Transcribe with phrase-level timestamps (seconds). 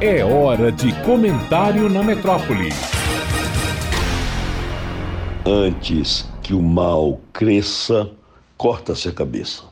[0.00, 2.68] É hora de comentário na metrópole.
[5.44, 8.10] Antes que o mal cresça,
[8.56, 9.64] corta-se a cabeça.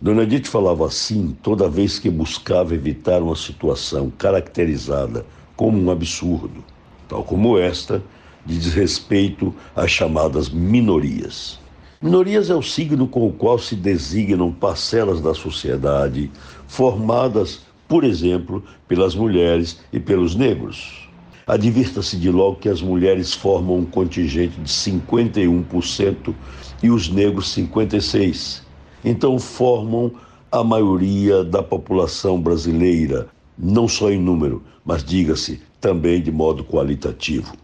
[0.00, 5.26] Dona Edith falava assim toda vez que buscava evitar uma situação caracterizada
[5.56, 6.64] como um absurdo,
[7.08, 8.02] tal como esta
[8.46, 11.58] de desrespeito às chamadas minorias.
[12.00, 16.30] Minorias é o signo com o qual se designam parcelas da sociedade
[16.68, 21.08] formadas, por exemplo, pelas mulheres e pelos negros.
[21.46, 26.34] Advirta-se de logo que as mulheres formam um contingente de 51%
[26.82, 28.62] e os negros 56%.
[29.02, 30.12] Então formam
[30.52, 37.54] a maioria da população brasileira, não só em número, mas diga-se também de modo qualitativo.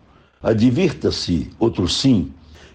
[0.43, 2.31] Advirta-se, outro sim,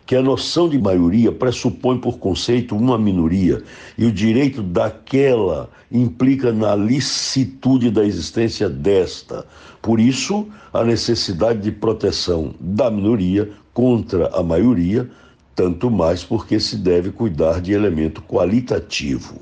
[0.10, 3.62] que a noção de maioria pressupõe por conceito uma minoria
[3.96, 9.46] e o direito daquela implica na licitude da existência desta.
[9.84, 15.08] Por isso, a necessidade de proteção da minoria contra a maioria,
[15.56, 19.36] tanto mais porque se deve cuidar de elemento qualitativo.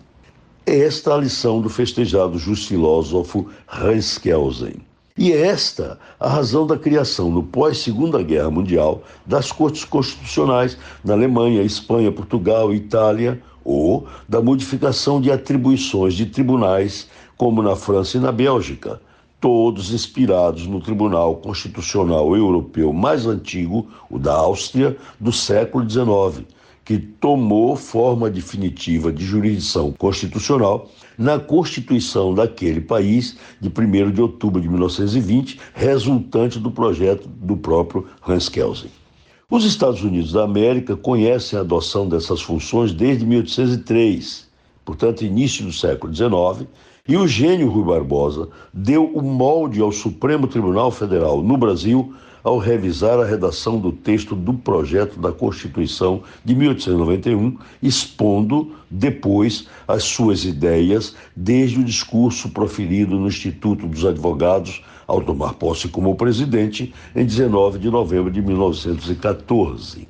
[0.66, 4.87] É esta a lição do festejado filósofo Hans Kelsen.
[5.18, 11.14] E é esta a razão da criação, no pós-Segunda Guerra Mundial, das cortes constitucionais na
[11.14, 18.20] Alemanha, Espanha, Portugal Itália, ou da modificação de atribuições de tribunais, como na França e
[18.20, 19.02] na Bélgica,
[19.42, 26.46] todos inspirados no Tribunal Constitucional Europeu mais antigo, o da Áustria, do século XIX
[26.88, 34.62] que tomou forma definitiva de jurisdição constitucional na Constituição daquele país de 1 de outubro
[34.62, 38.90] de 1920, resultante do projeto do próprio Hans Kelsen.
[39.52, 44.48] Os Estados Unidos da América conhecem a adoção dessas funções desde 1803,
[44.86, 46.70] portanto, início do século XIX,
[47.08, 52.14] e o gênio Rui Barbosa deu o molde ao Supremo Tribunal Federal no Brasil
[52.44, 60.04] ao revisar a redação do texto do projeto da Constituição de 1891, expondo depois as
[60.04, 66.94] suas ideias desde o discurso proferido no Instituto dos Advogados ao tomar posse como presidente
[67.16, 70.08] em 19 de novembro de 1914.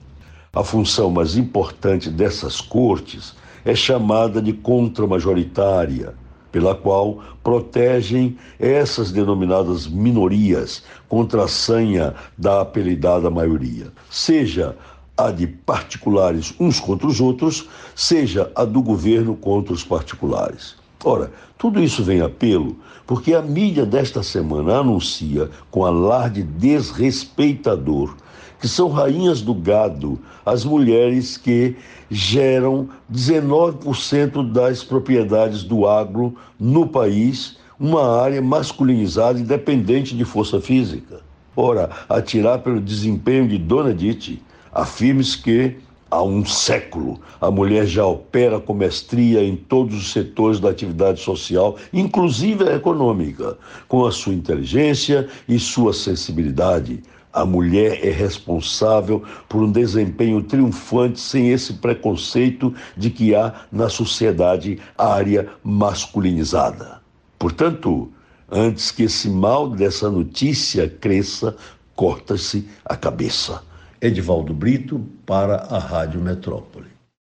[0.54, 6.14] A função mais importante dessas cortes é chamada de contramajoritária
[6.52, 14.76] pela qual protegem essas denominadas minorias contra a sanha da apelidada maioria, seja
[15.18, 20.76] a de particulares uns contra os outros, seja a do governo contra os particulares.
[21.04, 22.78] Ora, tudo isso vem a pelo
[23.08, 28.14] porque a mídia desta semana anuncia com alarde desrespeitador
[28.60, 31.76] que são rainhas do gado, as mulheres que
[32.10, 40.60] geram 19% das propriedades do agro no país, uma área masculinizada e dependente de força
[40.60, 41.22] física.
[41.56, 44.42] Ora, atirar pelo desempenho de Dona Dite,
[44.72, 45.78] afirme-se que
[46.10, 51.22] há um século a mulher já opera com mestria em todos os setores da atividade
[51.22, 53.58] social, inclusive a econômica,
[53.88, 57.04] com a sua inteligência e sua sensibilidade
[57.38, 63.90] a mulher é responsável por um desempenho triunfante sem esse preconceito de que há na
[63.90, 67.00] sociedade área masculinizada.
[67.38, 68.12] Portanto,
[68.52, 71.56] antes que esse mal dessa notícia cresça,
[71.96, 73.62] corta-se a cabeça.
[74.02, 76.97] Edivaldo Brito para a Rádio Metrópole.